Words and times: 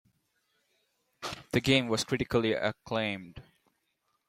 The 1.51 1.61
game 1.61 1.87
was 1.87 2.03
critically 2.03 2.53
acclaimed. 2.53 3.43